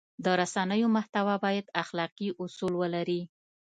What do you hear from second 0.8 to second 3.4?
محتوا باید اخلاقي اصول ولري.